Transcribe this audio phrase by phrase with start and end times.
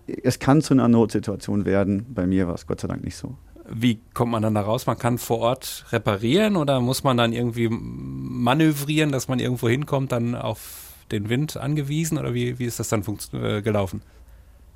[0.06, 2.06] es kann zu einer Notsituation werden.
[2.14, 3.36] Bei mir war es Gott sei Dank nicht so.
[3.68, 4.86] Wie kommt man dann da raus?
[4.86, 10.12] Man kann vor Ort reparieren oder muss man dann irgendwie manövrieren, dass man irgendwo hinkommt,
[10.12, 13.02] dann auf den Wind angewiesen oder wie, wie ist das dann
[13.32, 14.02] äh, gelaufen?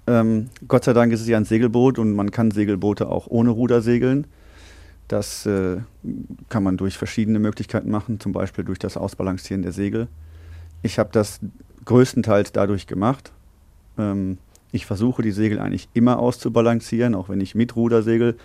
[0.06, 3.50] Ähm, Gott sei Dank ist es ja ein Segelboot und man kann Segelboote auch ohne
[3.50, 4.26] Ruder segeln.
[5.06, 5.78] Das äh,
[6.48, 10.08] kann man durch verschiedene Möglichkeiten machen, zum Beispiel durch das Ausbalancieren der Segel.
[10.82, 11.40] Ich habe das
[11.84, 13.32] größtenteils dadurch gemacht.
[13.98, 14.38] Ähm,
[14.70, 18.36] ich versuche die Segel eigentlich immer auszubalancieren, auch wenn ich mit Ruder segel,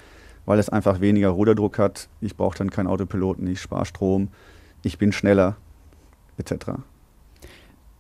[0.46, 2.08] weil es einfach weniger Ruderdruck hat.
[2.22, 4.30] Ich brauche dann keinen Autopiloten, ich spare Strom,
[4.84, 5.58] ich bin schneller,
[6.38, 6.72] etc.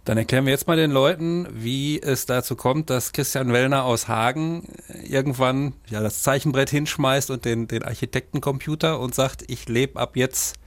[0.06, 4.09] Dann erklären wir jetzt mal den Leuten, wie es dazu kommt, dass Christian Wellner aus
[4.09, 4.68] Hagen
[5.02, 10.58] irgendwann ja das Zeichenbrett hinschmeißt und den, den Architektencomputer und sagt, ich lebe ab jetzt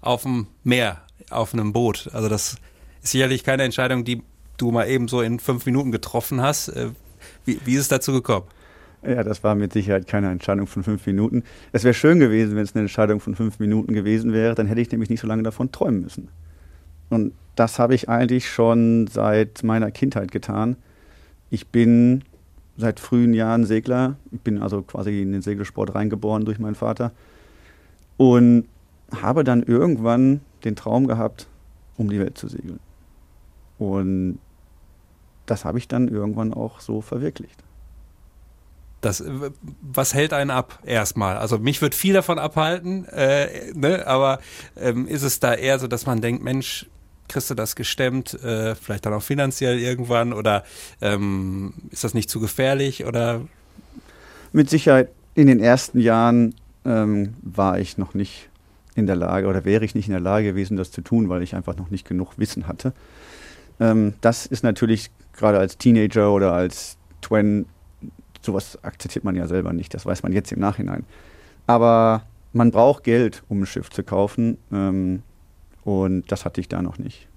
[0.00, 2.08] auf dem Meer, auf einem Boot.
[2.14, 2.56] Also das
[3.06, 4.22] sicherlich keine Entscheidung, die
[4.56, 6.68] du mal eben so in fünf Minuten getroffen hast.
[6.68, 6.90] Äh,
[7.44, 8.46] wie, wie ist es dazu gekommen?
[9.02, 11.44] Ja, das war mit Sicherheit keine Entscheidung von fünf Minuten.
[11.72, 14.54] Es wäre schön gewesen, wenn es eine Entscheidung von fünf Minuten gewesen wäre.
[14.54, 16.28] Dann hätte ich nämlich nicht so lange davon träumen müssen.
[17.10, 20.76] Und das habe ich eigentlich schon seit meiner Kindheit getan.
[21.50, 22.24] Ich bin
[22.76, 24.16] seit frühen Jahren Segler.
[24.32, 27.12] Ich bin also quasi in den Segelsport reingeboren durch meinen Vater.
[28.16, 28.64] Und
[29.14, 31.46] habe dann irgendwann den Traum gehabt,
[31.96, 32.80] um die Welt zu segeln.
[33.78, 34.38] Und
[35.46, 37.62] das habe ich dann irgendwann auch so verwirklicht.
[39.00, 39.22] Das,
[39.82, 41.36] was hält einen ab erstmal?
[41.36, 44.06] Also mich wird viel davon abhalten, äh, ne?
[44.06, 44.40] aber
[44.76, 46.86] ähm, ist es da eher so, dass man denkt, Mensch,
[47.28, 50.64] kriegst du das gestemmt, äh, vielleicht dann auch finanziell irgendwann oder
[51.00, 53.42] ähm, ist das nicht zu gefährlich oder?
[54.52, 56.54] Mit Sicherheit in den ersten Jahren
[56.84, 58.48] ähm, war ich noch nicht
[58.94, 61.42] in der Lage oder wäre ich nicht in der Lage gewesen, das zu tun, weil
[61.42, 62.92] ich einfach noch nicht genug Wissen hatte.
[63.80, 67.66] Ähm, das ist natürlich gerade als Teenager oder als Twen,
[68.42, 71.04] sowas akzeptiert man ja selber nicht, das weiß man jetzt im Nachhinein.
[71.66, 72.22] Aber
[72.52, 74.58] man braucht Geld, um ein Schiff zu kaufen.
[74.72, 75.22] Ähm,
[75.84, 77.28] und das hatte ich da noch nicht.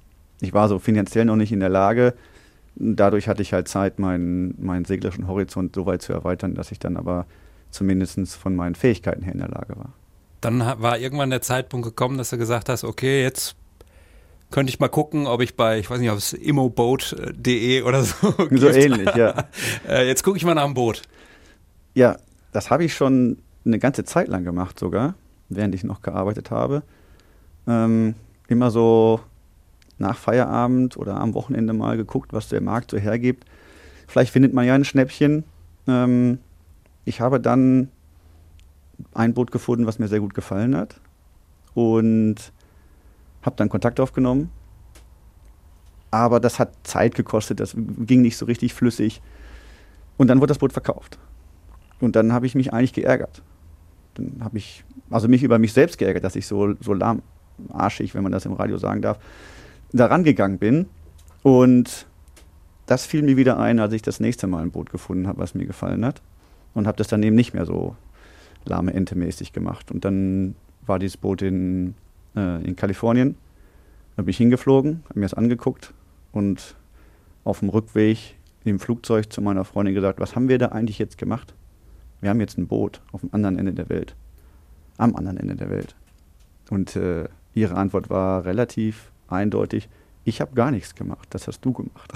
[0.42, 2.14] Ich war so finanziell noch nicht in der Lage.
[2.76, 6.80] Dadurch hatte ich halt Zeit, meinen, meinen seglerischen Horizont so weit zu erweitern, dass ich
[6.80, 7.26] dann aber
[7.72, 9.94] zumindest von meinen Fähigkeiten her in der Lage war.
[10.42, 13.56] Dann war irgendwann der Zeitpunkt gekommen, dass du gesagt hast, okay, jetzt
[14.52, 18.32] könnte ich mal gucken, ob ich bei, ich weiß nicht, ob es immoboat.de oder so.
[18.32, 18.60] Gibt.
[18.60, 19.46] So ähnlich, ja.
[19.88, 21.04] Äh, jetzt gucke ich mal nach dem Boot.
[21.94, 22.18] Ja,
[22.52, 25.16] das habe ich schon eine ganze Zeit lang gemacht sogar,
[25.50, 26.84] während ich noch gearbeitet habe.
[27.68, 28.16] Ähm,
[28.48, 29.20] immer so
[29.98, 33.46] nach Feierabend oder am Wochenende mal geguckt, was der Markt so hergibt.
[34.08, 35.44] Vielleicht findet man ja ein Schnäppchen.
[35.88, 36.40] Ähm,
[37.06, 37.90] ich habe dann
[39.14, 41.00] ein Boot gefunden, was mir sehr gut gefallen hat
[41.74, 42.52] und
[43.42, 44.50] habe dann Kontakt aufgenommen.
[46.12, 49.22] Aber das hat Zeit gekostet, das ging nicht so richtig flüssig.
[50.18, 51.20] Und dann wurde das Boot verkauft.
[52.00, 53.42] Und dann habe ich mich eigentlich geärgert.
[54.16, 57.22] Dann habe ich, also mich über mich selbst geärgert, dass ich so, so lahm
[57.70, 59.20] arschig, wenn man das im Radio sagen darf,
[59.92, 60.88] da rangegangen bin.
[61.44, 62.08] Und
[62.86, 65.54] das fiel mir wieder ein, als ich das nächste Mal ein Boot gefunden habe, was
[65.54, 66.22] mir gefallen hat.
[66.74, 67.96] Und habe das dann eben nicht mehr so
[68.66, 69.92] lahme Ente mäßig gemacht.
[69.92, 71.96] Und dann war dieses Boot in,
[72.36, 73.36] äh, in Kalifornien.
[74.16, 75.94] Da bin ich hingeflogen, habe mir das angeguckt
[76.32, 76.76] und
[77.44, 78.36] auf dem Rückweg
[78.66, 81.54] im Flugzeug zu meiner Freundin gesagt, was haben wir da eigentlich jetzt gemacht?
[82.22, 84.16] Wir haben jetzt ein Boot auf dem anderen Ende der Welt.
[84.98, 85.96] Am anderen Ende der Welt.
[86.70, 89.90] Und äh, Ihre Antwort war relativ eindeutig,
[90.26, 92.12] ich habe gar nichts gemacht, das hast du gemacht.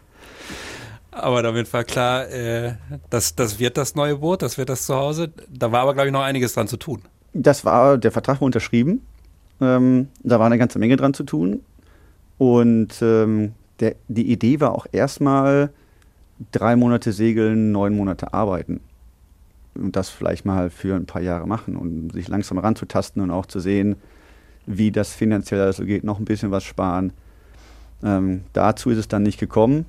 [1.10, 2.74] aber damit war klar, äh,
[3.08, 5.32] das, das wird das neue Boot, das wird das Zuhause.
[5.48, 7.02] Da war aber, glaube ich, noch einiges dran zu tun.
[7.38, 9.02] Das war, der Vertrag war unterschrieben.
[9.60, 11.60] Ähm, da war eine ganze Menge dran zu tun.
[12.38, 15.70] Und ähm, der, die Idee war auch erstmal,
[16.52, 18.80] drei Monate segeln, neun Monate arbeiten.
[19.74, 23.46] Und das vielleicht mal für ein paar Jahre machen und sich langsam ranzutasten und auch
[23.46, 23.96] zu sehen,
[24.66, 27.12] wie das finanziell also geht, noch ein bisschen was sparen.
[28.02, 29.86] Ähm, dazu ist es dann nicht gekommen,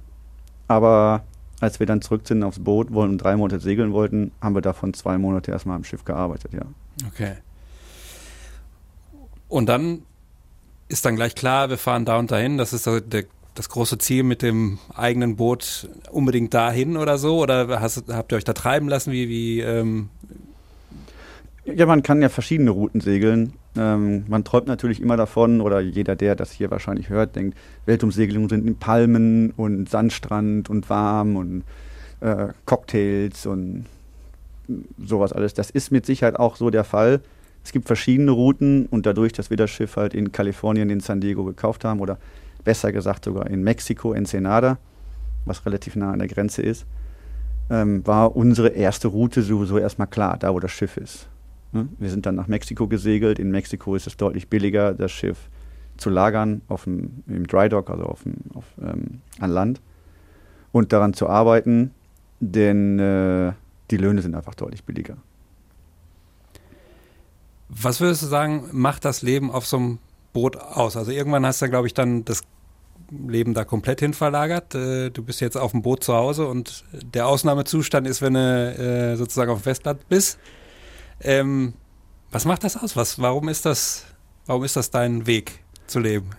[0.68, 1.24] aber
[1.60, 4.62] als wir dann zurück sind aufs Boot wollen und drei Monate segeln wollten, haben wir
[4.62, 6.64] davon zwei Monate erstmal am Schiff gearbeitet, ja.
[7.08, 7.38] Okay.
[9.48, 10.04] Und dann
[10.88, 12.58] ist dann gleich klar, wir fahren da und dahin.
[12.58, 13.26] Das ist der,
[13.56, 17.40] das große Ziel mit dem eigenen Boot unbedingt dahin oder so?
[17.42, 19.12] Oder hast, habt ihr euch da treiben lassen?
[19.12, 20.10] Wie, wie, ähm
[21.66, 23.54] ja, man kann ja verschiedene Routen segeln.
[23.78, 28.50] Ähm, man träumt natürlich immer davon, oder jeder, der das hier wahrscheinlich hört, denkt, Weltumsegelungen
[28.50, 31.64] sind in Palmen und Sandstrand und warm und
[32.22, 33.86] äh, Cocktails und
[34.98, 35.54] sowas alles.
[35.54, 37.22] Das ist mit Sicherheit auch so der Fall.
[37.64, 41.22] Es gibt verschiedene Routen und dadurch, dass wir das Schiff halt in Kalifornien, in San
[41.22, 42.18] Diego gekauft haben oder
[42.64, 44.78] besser gesagt sogar in Mexiko, Ensenada,
[45.46, 46.86] was relativ nah an der Grenze ist,
[47.70, 51.28] ähm, war unsere erste Route sowieso erstmal klar, da wo das Schiff ist.
[51.72, 51.88] Ne?
[51.98, 53.40] Wir sind dann nach Mexiko gesegelt.
[53.40, 55.50] In Mexiko ist es deutlich billiger, das Schiff
[55.98, 59.82] zu lagern auf dem, im Dry Dock, also auf, dem, auf ähm, an Land
[60.72, 61.92] und daran zu arbeiten,
[62.40, 63.54] denn äh,
[63.90, 65.18] die Löhne sind einfach deutlich billiger.
[67.70, 70.00] Was würdest du sagen, macht das Leben auf so einem
[70.34, 70.96] Boot aus?
[70.96, 72.44] Also irgendwann hast du, glaube ich, dann das
[73.12, 74.76] Leben da komplett hin verlagert.
[74.76, 78.40] Äh, du bist jetzt auf dem Boot zu Hause und der Ausnahmezustand ist, wenn du
[78.40, 80.40] äh, sozusagen auf dem Festland bist.
[81.22, 81.74] Ähm,
[82.32, 82.96] was macht das aus?
[82.96, 84.06] Was, warum ist das,
[84.46, 86.30] warum ist das dein Weg zu leben?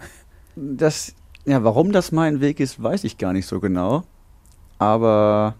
[0.56, 1.14] Das,
[1.44, 4.04] ja, warum das mein Weg ist, weiß ich gar nicht so genau.
[4.78, 5.54] Aber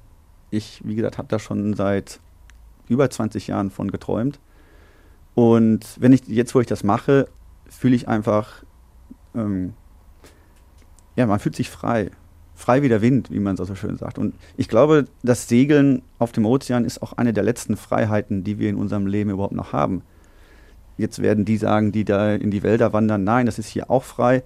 [0.50, 2.20] ich, wie gesagt, habe da schon seit
[2.88, 4.38] über 20 Jahren von geträumt.
[5.34, 7.28] Und wenn ich jetzt, wo ich das mache,
[7.68, 8.64] fühle ich einfach,
[9.34, 9.74] ähm,
[11.16, 12.10] ja, man fühlt sich frei.
[12.58, 14.18] Frei wie der Wind, wie man so schön sagt.
[14.18, 18.58] Und ich glaube, das Segeln auf dem Ozean ist auch eine der letzten Freiheiten, die
[18.58, 20.02] wir in unserem Leben überhaupt noch haben.
[20.96, 24.02] Jetzt werden die sagen, die da in die Wälder wandern, nein, das ist hier auch
[24.02, 24.42] frei.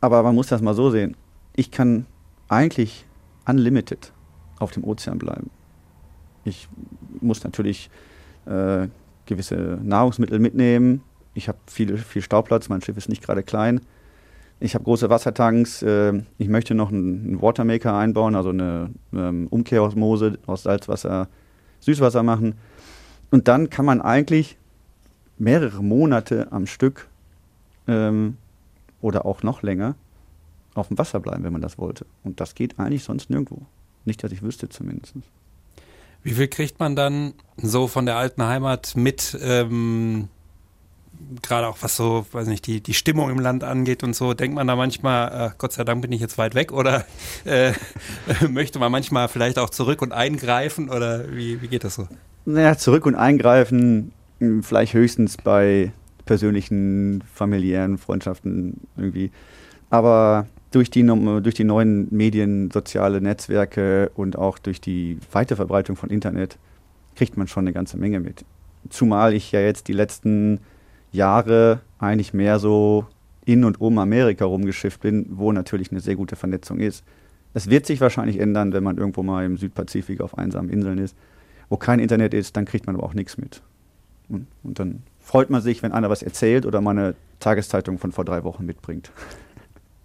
[0.00, 1.14] Aber man muss das mal so sehen.
[1.54, 2.06] Ich kann
[2.48, 3.04] eigentlich
[3.46, 4.10] unlimited
[4.58, 5.50] auf dem Ozean bleiben.
[6.44, 6.66] Ich
[7.20, 7.90] muss natürlich
[8.46, 8.88] äh,
[9.26, 11.02] gewisse Nahrungsmittel mitnehmen.
[11.34, 13.82] Ich habe viel, viel Stauplatz, mein Schiff ist nicht gerade klein.
[14.62, 15.82] Ich habe große Wassertanks.
[15.82, 21.28] Äh, ich möchte noch einen, Watermaker einbauen, also eine ähm, Umkehrosmose aus Salzwasser,
[21.80, 22.54] Süßwasser machen.
[23.32, 24.56] Und dann kann man eigentlich
[25.36, 27.08] mehrere Monate am Stück
[27.88, 28.36] ähm,
[29.00, 29.96] oder auch noch länger
[30.74, 32.06] auf dem Wasser bleiben, wenn man das wollte.
[32.22, 33.62] Und das geht eigentlich sonst nirgendwo.
[34.04, 35.14] Nicht, dass ich wüsste zumindest.
[36.22, 40.28] Wie viel kriegt man dann so von der alten Heimat mit, ähm,
[41.42, 44.34] gerade auch was so, weiß nicht, die, die Stimmung im Land angeht und so?
[44.34, 47.04] Denkt man da manchmal, äh, Gott sei Dank bin ich jetzt weit weg oder
[47.44, 47.72] äh,
[48.48, 52.08] möchte man manchmal vielleicht auch zurück und eingreifen oder wie, wie geht das so?
[52.44, 55.92] Naja, zurück und eingreifen, hm, vielleicht höchstens bei
[56.24, 59.30] persönlichen, familiären Freundschaften irgendwie.
[59.90, 66.10] Aber durch die, durch die neuen Medien, soziale Netzwerke und auch durch die Weiterverbreitung von
[66.10, 66.58] Internet
[67.14, 68.44] kriegt man schon eine ganze Menge mit.
[68.88, 70.60] Zumal ich ja jetzt die letzten
[71.12, 73.06] Jahre eigentlich mehr so
[73.44, 77.04] in und um Amerika rumgeschifft bin, wo natürlich eine sehr gute Vernetzung ist.
[77.54, 81.16] Es wird sich wahrscheinlich ändern, wenn man irgendwo mal im Südpazifik auf einsamen Inseln ist,
[81.68, 83.62] wo kein Internet ist, dann kriegt man aber auch nichts mit.
[84.28, 88.12] Und, und dann freut man sich, wenn einer was erzählt oder mal eine Tageszeitung von
[88.12, 89.10] vor drei Wochen mitbringt.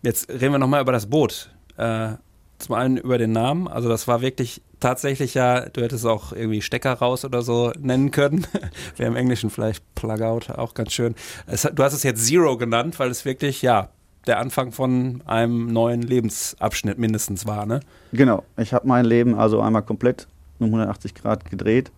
[0.02, 1.50] Jetzt reden wir nochmal über das Boot.
[1.78, 2.14] Äh,
[2.60, 3.68] zum einen über den Namen.
[3.68, 8.12] Also das war wirklich tatsächlich ja, du hättest auch irgendwie Stecker raus oder so nennen
[8.12, 8.46] können.
[8.98, 11.16] Wäre im Englischen vielleicht Plugout, auch ganz schön.
[11.46, 13.90] Es, du hast es jetzt Zero genannt, weil es wirklich, ja,
[14.28, 17.80] der Anfang von einem neuen Lebensabschnitt mindestens war, ne?
[18.12, 18.44] Genau.
[18.58, 20.28] Ich habe mein Leben also einmal komplett
[20.60, 21.92] um 180 Grad gedreht.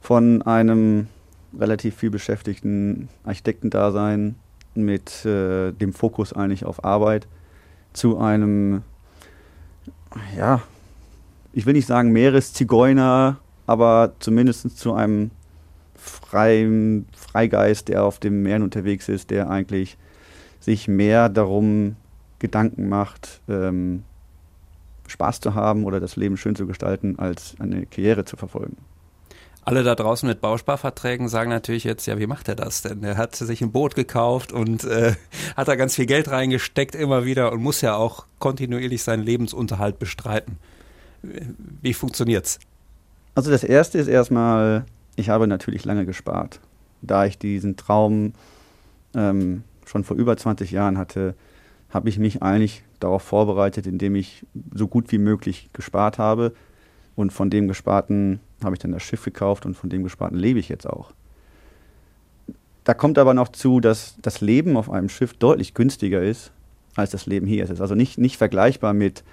[0.00, 1.08] Von einem
[1.58, 4.36] relativ viel beschäftigten Architektendasein
[4.74, 7.26] mit äh, dem Fokus eigentlich auf Arbeit
[7.92, 8.82] zu einem,
[10.36, 10.62] ja,
[11.52, 15.30] ich will nicht sagen Meereszigeuner, aber zumindest zu einem
[15.94, 19.96] freien Freigeist, der auf dem Meer unterwegs ist, der eigentlich
[20.60, 21.96] sich mehr darum
[22.38, 24.02] Gedanken macht, ähm,
[25.06, 28.76] Spaß zu haben oder das Leben schön zu gestalten, als eine Karriere zu verfolgen.
[29.66, 33.02] Alle da draußen mit Bausparverträgen sagen natürlich jetzt, ja, wie macht er das denn?
[33.02, 35.16] Er hat sich ein Boot gekauft und äh,
[35.56, 39.98] hat da ganz viel Geld reingesteckt immer wieder und muss ja auch kontinuierlich seinen Lebensunterhalt
[39.98, 40.58] bestreiten.
[41.82, 42.60] Wie funktioniert's?
[43.34, 44.84] Also das erste ist erstmal,
[45.16, 46.60] ich habe natürlich lange gespart.
[47.02, 48.34] Da ich diesen Traum
[49.16, 51.34] ähm, schon vor über 20 Jahren hatte,
[51.90, 56.52] habe ich mich eigentlich darauf vorbereitet, indem ich so gut wie möglich gespart habe.
[57.16, 60.58] Und von dem Gesparten habe ich dann das Schiff gekauft und von dem Gesparten lebe
[60.58, 61.12] ich jetzt auch.
[62.84, 66.52] Da kommt aber noch zu, dass das Leben auf einem Schiff deutlich günstiger ist,
[66.94, 67.80] als das Leben hier ist.
[67.80, 69.24] Also nicht, nicht vergleichbar mit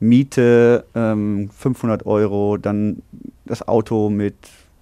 [0.00, 3.02] Miete ähm, 500 Euro, dann
[3.44, 4.34] das Auto mit,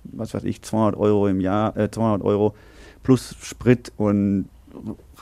[0.05, 2.55] was weiß ich, 200 Euro im Jahr, äh, 200 Euro
[3.03, 4.49] plus Sprit und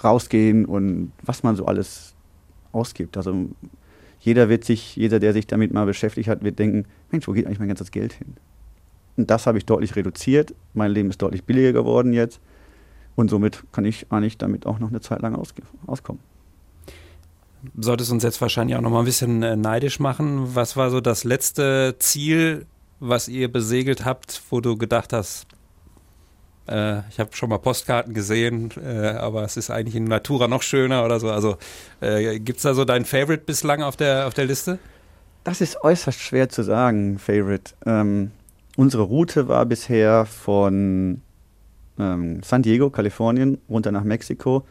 [0.04, 2.14] rausgehen und was man so alles
[2.72, 3.16] ausgibt.
[3.16, 3.34] Also
[4.20, 7.46] jeder wird sich, jeder, der sich damit mal beschäftigt hat, wird denken, Mensch, wo geht
[7.46, 8.34] eigentlich mein ganzes Geld hin?
[9.18, 10.54] Und das habe ich deutlich reduziert.
[10.74, 12.40] Mein Leben ist deutlich billiger geworden jetzt.
[13.16, 16.22] Und somit kann ich eigentlich damit auch noch eine Zeit lang auskommen.
[17.76, 20.54] Solltest uns jetzt wahrscheinlich auch noch mal ein bisschen äh, neidisch machen.
[20.54, 22.66] Was war so das letzte Ziel,
[23.00, 25.48] was ihr besegelt habt, wo du gedacht hast,
[26.68, 30.62] äh, ich habe schon mal Postkarten gesehen, äh, aber es ist eigentlich in Natura noch
[30.62, 31.28] schöner oder so.
[31.28, 31.56] Also
[32.00, 34.78] äh, gibt es da so dein Favorite bislang auf der, auf der Liste?
[35.42, 37.72] Das ist äußerst schwer zu sagen, Favorite.
[37.84, 38.30] Ähm,
[38.78, 41.20] unsere Route war bisher von
[41.98, 44.64] ähm, San Diego, Kalifornien, runter nach Mexiko.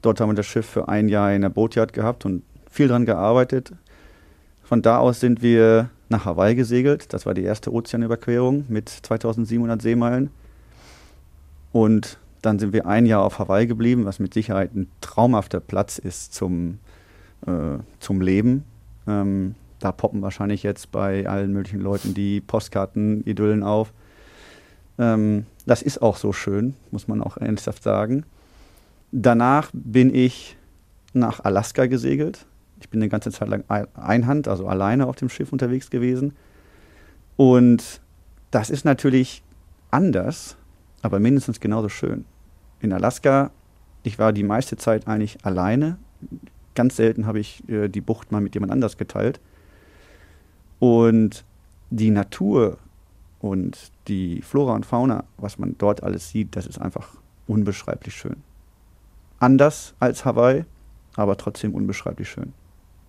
[0.00, 3.04] Dort haben wir das Schiff für ein Jahr in der Boatyard gehabt und viel dran
[3.04, 3.72] gearbeitet.
[4.62, 7.12] Von da aus sind wir nach Hawaii gesegelt.
[7.12, 10.30] Das war die erste Ozeanüberquerung mit 2700 Seemeilen.
[11.72, 15.98] Und dann sind wir ein Jahr auf Hawaii geblieben, was mit Sicherheit ein traumhafter Platz
[15.98, 16.78] ist zum,
[17.44, 18.62] äh, zum Leben.
[19.08, 23.92] Ähm, da poppen wahrscheinlich jetzt bei allen möglichen Leuten die Postkarten-Idyllen auf.
[24.98, 28.24] Ähm, das ist auch so schön, muss man auch ernsthaft sagen.
[29.12, 30.56] Danach bin ich
[31.12, 32.46] nach Alaska gesegelt.
[32.80, 36.36] Ich bin eine ganze Zeit lang Einhand, also alleine auf dem Schiff unterwegs gewesen.
[37.36, 38.00] Und
[38.50, 39.42] das ist natürlich
[39.90, 40.56] anders,
[41.02, 42.24] aber mindestens genauso schön.
[42.80, 43.50] In Alaska,
[44.02, 45.98] ich war die meiste Zeit eigentlich alleine.
[46.74, 49.40] Ganz selten habe ich äh, die Bucht mal mit jemand anders geteilt.
[50.78, 51.44] Und
[51.90, 52.78] die Natur
[53.40, 57.08] und die Flora und Fauna, was man dort alles sieht, das ist einfach
[57.46, 58.36] unbeschreiblich schön.
[59.38, 60.64] Anders als Hawaii,
[61.16, 62.52] aber trotzdem unbeschreiblich schön.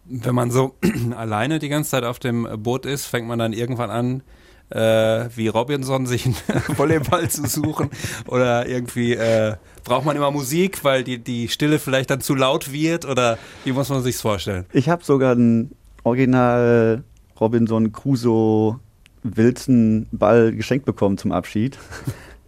[0.05, 0.75] Wenn man so
[1.15, 4.23] alleine die ganze Zeit auf dem Boot ist, fängt man dann irgendwann an,
[4.69, 6.35] äh, wie Robinson sich einen
[6.77, 7.89] Volleyball zu suchen
[8.27, 12.71] oder irgendwie äh, braucht man immer Musik, weil die, die Stille vielleicht dann zu laut
[12.71, 14.65] wird oder wie muss man sich's vorstellen?
[14.71, 15.71] Ich habe sogar ein
[16.03, 17.03] Original
[17.39, 18.79] Robinson Crusoe
[19.23, 21.77] Wilson Ball geschenkt bekommen zum Abschied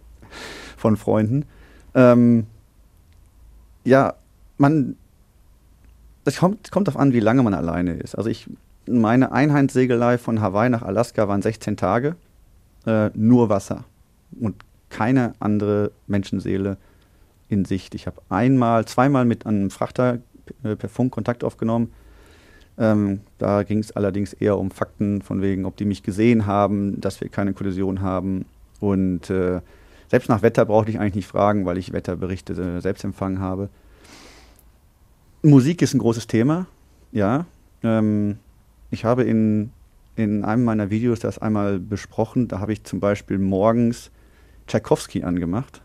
[0.76, 1.44] von Freunden.
[1.94, 2.46] Ähm,
[3.84, 4.14] ja,
[4.58, 4.96] man,
[6.24, 8.14] das kommt, kommt darauf an, wie lange man alleine ist.
[8.14, 8.48] Also ich,
[8.86, 12.16] meine Einheitssegelei von Hawaii nach Alaska waren 16 Tage,
[12.86, 13.84] äh, nur Wasser
[14.40, 14.56] und
[14.88, 16.76] keine andere Menschenseele
[17.48, 17.94] in Sicht.
[17.94, 20.18] Ich habe einmal, zweimal mit einem Frachter
[20.64, 21.92] äh, per Funk Kontakt aufgenommen
[22.78, 27.00] ähm, da ging es allerdings eher um Fakten, von wegen, ob die mich gesehen haben,
[27.00, 28.46] dass wir keine Kollision haben.
[28.80, 29.60] Und äh,
[30.08, 33.68] selbst nach Wetter brauchte ich eigentlich nicht fragen, weil ich Wetterberichte äh, selbst empfangen habe.
[35.42, 36.66] Musik ist ein großes Thema,
[37.10, 37.46] ja.
[37.82, 38.38] Ähm,
[38.90, 39.72] ich habe in,
[40.16, 42.48] in einem meiner Videos das einmal besprochen.
[42.48, 44.10] Da habe ich zum Beispiel morgens
[44.66, 45.82] Tchaikovsky angemacht.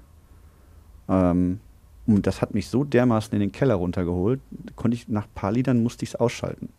[1.10, 1.60] Ähm,
[2.08, 4.40] und das hat mich so dermaßen in den Keller runtergeholt,
[4.76, 6.70] konnte ich nach ein paar Liedern musste ich es ausschalten.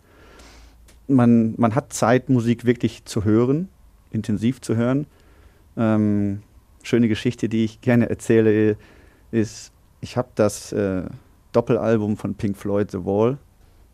[1.06, 3.68] Man, man hat Zeit, Musik wirklich zu hören,
[4.11, 5.06] intensiv zu hören.
[5.76, 6.42] Ähm,
[6.82, 8.76] schöne Geschichte, die ich gerne erzähle,
[9.30, 11.04] ist, ich habe das äh,
[11.52, 13.38] Doppelalbum von Pink Floyd, The Wall,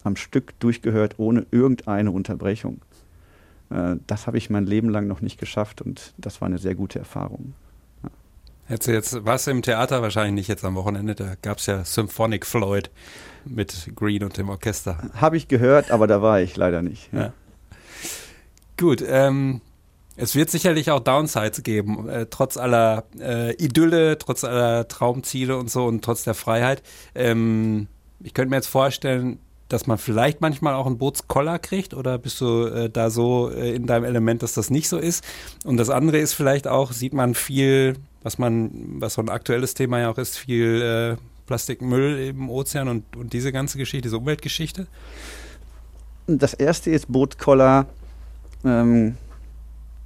[0.04, 2.80] am Stück durchgehört, ohne irgendeine Unterbrechung.
[3.70, 6.74] Äh, das habe ich mein Leben lang noch nicht geschafft und das war eine sehr
[6.74, 7.54] gute Erfahrung.
[8.66, 11.84] Hättest du jetzt was im Theater, wahrscheinlich nicht jetzt am Wochenende, da gab es ja
[11.84, 12.90] Symphonic Floyd
[13.44, 15.10] mit Green und dem Orchester.
[15.14, 17.12] Habe ich gehört, aber da war ich leider nicht.
[17.12, 17.20] Ja.
[17.20, 17.32] Ja.
[18.78, 19.60] Gut, ähm,
[20.16, 25.70] es wird sicherlich auch Downsides geben, äh, trotz aller äh, Idylle, trotz aller Traumziele und
[25.70, 26.82] so und trotz der Freiheit.
[27.14, 27.88] Ähm,
[28.20, 32.40] ich könnte mir jetzt vorstellen, dass man vielleicht manchmal auch einen Bootskoller kriegt oder bist
[32.40, 35.24] du äh, da so äh, in deinem Element, dass das nicht so ist?
[35.64, 39.74] Und das andere ist vielleicht auch, sieht man viel was man, was so ein aktuelles
[39.74, 41.16] Thema ja auch ist, viel äh,
[41.46, 44.86] Plastikmüll im Ozean und, und diese ganze Geschichte, diese Umweltgeschichte?
[46.26, 47.86] Das erste ist Bootkoller.
[48.64, 49.16] Ähm,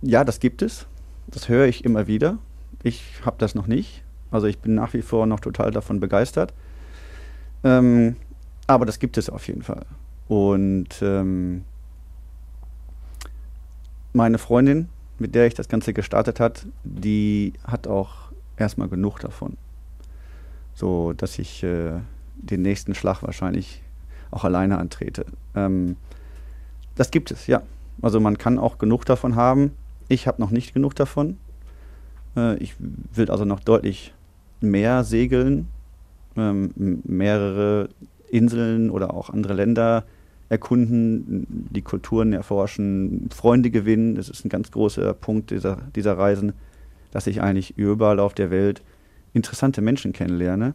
[0.02, 0.86] ja, das gibt es.
[1.28, 2.38] Das höre ich immer wieder.
[2.82, 4.02] Ich habe das noch nicht.
[4.32, 6.52] Also ich bin nach wie vor noch total davon begeistert.
[7.62, 8.16] Ähm,
[8.66, 9.86] aber das gibt es auf jeden Fall.
[10.26, 11.62] Und ähm,
[14.12, 19.56] meine Freundin, mit der ich das Ganze gestartet hat, die hat auch erstmal genug davon.
[20.74, 22.00] So dass ich äh,
[22.36, 23.82] den nächsten Schlag wahrscheinlich
[24.30, 25.26] auch alleine antrete.
[25.54, 25.96] Ähm,
[26.94, 27.62] das gibt es, ja.
[28.02, 29.72] Also man kann auch genug davon haben.
[30.08, 31.38] Ich habe noch nicht genug davon.
[32.36, 34.14] Äh, ich will also noch deutlich
[34.60, 35.68] mehr segeln,
[36.36, 37.88] ähm, mehrere
[38.30, 40.04] Inseln oder auch andere Länder
[40.48, 44.14] erkunden, die Kulturen erforschen, Freunde gewinnen.
[44.14, 46.52] Das ist ein ganz großer Punkt dieser, dieser Reisen,
[47.10, 48.82] dass ich eigentlich überall auf der Welt
[49.34, 50.74] interessante Menschen kennenlerne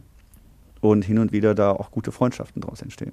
[0.80, 3.12] und hin und wieder da auch gute Freundschaften daraus entstehen.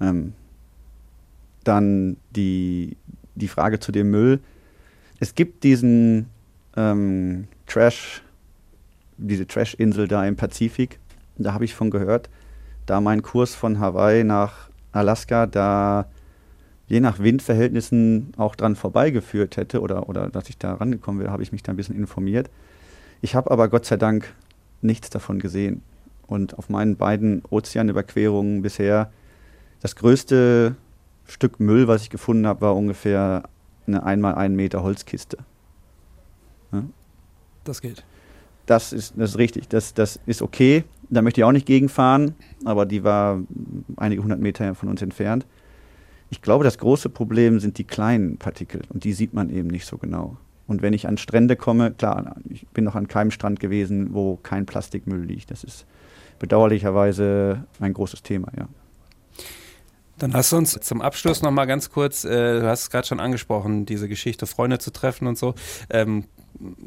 [0.00, 0.34] Ähm,
[1.64, 2.96] dann die,
[3.34, 4.40] die Frage zu dem Müll.
[5.18, 6.26] Es gibt diesen
[6.76, 8.22] ähm, Trash,
[9.16, 10.98] diese Trash-Insel da im Pazifik.
[11.36, 12.28] Da habe ich von gehört,
[12.88, 16.06] da mein Kurs von Hawaii nach Alaska da
[16.86, 21.42] je nach Windverhältnissen auch dran vorbeigeführt hätte oder, oder dass ich da rangekommen wäre, habe
[21.42, 22.48] ich mich da ein bisschen informiert.
[23.20, 24.32] Ich habe aber Gott sei Dank
[24.80, 25.82] nichts davon gesehen.
[26.26, 29.10] Und auf meinen beiden Ozeanüberquerungen bisher
[29.80, 30.76] das größte
[31.26, 33.44] Stück Müll, was ich gefunden habe, war ungefähr
[33.86, 35.38] eine einmal einen Meter Holzkiste.
[36.72, 36.84] Ja?
[37.64, 38.02] Das geht.
[38.68, 40.84] Das ist, das ist richtig, das, das ist okay.
[41.08, 42.34] Da möchte ich auch nicht gegenfahren,
[42.66, 43.40] aber die war
[43.96, 45.46] einige hundert Meter von uns entfernt.
[46.28, 49.86] Ich glaube, das große Problem sind die kleinen Partikel und die sieht man eben nicht
[49.86, 50.36] so genau.
[50.66, 54.36] Und wenn ich an Strände komme, klar, ich bin noch an keinem Strand gewesen, wo
[54.36, 55.50] kein Plastikmüll liegt.
[55.50, 55.86] Das ist
[56.38, 58.68] bedauerlicherweise ein großes Thema, ja.
[60.18, 63.20] Dann du uns zum Abschluss noch mal ganz kurz, äh, du hast es gerade schon
[63.20, 65.54] angesprochen, diese Geschichte, Freunde zu treffen und so.
[65.88, 66.24] Ähm,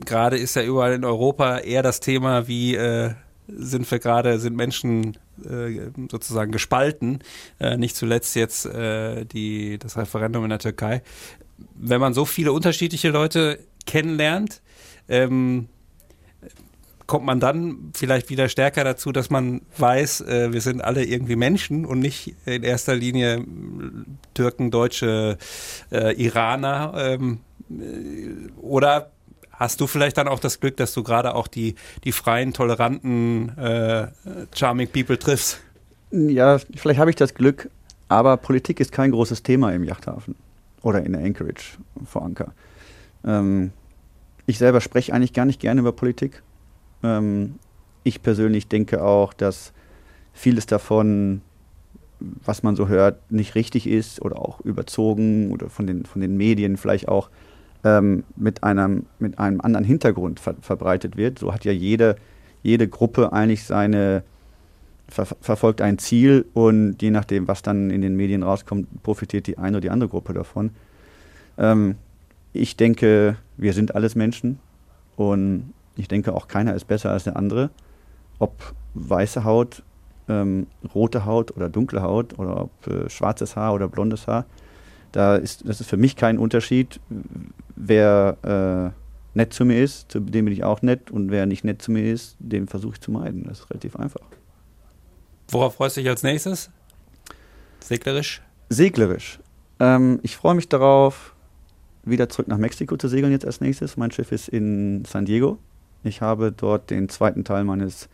[0.05, 3.11] gerade ist ja überall in Europa eher das Thema, wie äh,
[3.47, 7.19] sind wir gerade, sind Menschen äh, sozusagen gespalten.
[7.59, 11.01] Äh, nicht zuletzt jetzt äh, die, das Referendum in der Türkei.
[11.75, 14.61] Wenn man so viele unterschiedliche Leute kennenlernt,
[15.09, 15.67] ähm,
[17.07, 21.85] kommt man dann vielleicht wieder stärker dazu, dass man weiß, wir sind alle irgendwie Menschen
[21.85, 23.43] und nicht in erster Linie
[24.33, 25.37] Türken, Deutsche,
[25.91, 26.93] Iraner.
[26.95, 27.39] Ähm,
[27.79, 29.11] äh, oder
[29.61, 33.55] hast du vielleicht dann auch das Glück, dass du gerade auch die, die freien, toleranten,
[33.59, 34.07] äh,
[34.55, 35.61] charming People triffst?
[36.09, 37.69] Ja, vielleicht habe ich das Glück,
[38.09, 40.35] aber Politik ist kein großes Thema im Yachthafen
[40.81, 42.53] oder in Anchorage vor Anker.
[43.24, 43.71] Ähm,
[44.47, 46.41] ich selber spreche eigentlich gar nicht gerne über Politik.
[47.03, 47.59] Ähm,
[48.03, 49.74] ich persönlich denke auch, dass
[50.33, 51.41] vieles davon,
[52.19, 56.35] was man so hört, nicht richtig ist oder auch überzogen oder von den, von den
[56.35, 57.29] Medien vielleicht auch
[57.83, 61.39] ähm, mit, einem, mit einem anderen Hintergrund ver verbreitet wird.
[61.39, 62.15] So hat ja jede,
[62.63, 64.24] jede Gruppe eigentlich seine,
[65.07, 69.57] ver verfolgt ein Ziel und je nachdem, was dann in den Medien rauskommt, profitiert die
[69.57, 70.72] eine oder die andere Gruppe davon.
[71.57, 71.96] Ähm,
[72.53, 74.59] ich denke, wir sind alles Menschen
[75.15, 77.70] und ich denke auch keiner ist besser als der andere.
[78.39, 79.83] Ob weiße Haut,
[80.27, 84.46] ähm, rote Haut oder dunkle Haut oder ob äh, schwarzes Haar oder blondes Haar.
[85.11, 87.00] Da ist, das ist für mich kein Unterschied.
[87.75, 91.11] Wer äh, nett zu mir ist, zu dem bin ich auch nett.
[91.11, 93.43] Und wer nicht nett zu mir ist, dem versuche ich zu meiden.
[93.43, 94.21] Das ist relativ einfach.
[95.50, 96.69] Worauf freust du dich als nächstes?
[97.81, 98.41] Seglerisch?
[98.69, 99.39] Seglerisch.
[99.79, 101.35] Ähm, ich freue mich darauf,
[102.03, 103.97] wieder zurück nach Mexiko zu segeln jetzt als nächstes.
[103.97, 105.57] Mein Schiff ist in San Diego.
[106.03, 108.09] Ich habe dort den zweiten Teil meines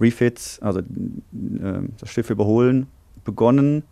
[0.00, 0.84] Refits, also äh,
[1.98, 2.88] das Schiff überholen,
[3.24, 3.84] begonnen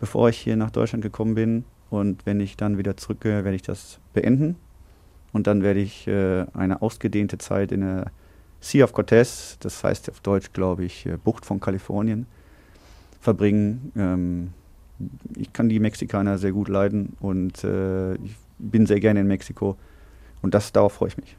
[0.00, 1.64] bevor ich hier nach Deutschland gekommen bin.
[1.90, 4.56] Und wenn ich dann wieder zurückgehe, werde ich das beenden.
[5.32, 8.10] Und dann werde ich äh, eine ausgedehnte Zeit in der
[8.60, 12.26] Sea of Cortez, das heißt auf Deutsch, glaube ich, äh, Bucht von Kalifornien,
[13.20, 13.92] verbringen.
[13.96, 14.52] Ähm,
[15.36, 19.76] ich kann die Mexikaner sehr gut leiden und äh, ich bin sehr gerne in Mexiko.
[20.42, 21.36] Und das, darauf freue ich mich.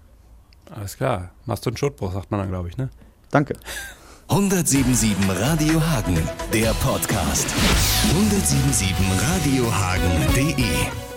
[0.72, 1.32] Alles klar.
[1.46, 2.90] Machst du einen Schuttbruch, sagt man dann, glaube ich, ne?
[3.30, 3.56] Danke.
[4.32, 6.18] 1077 Radio Hagen,
[6.54, 7.48] der Podcast.
[8.14, 11.11] 1077radiohagen.de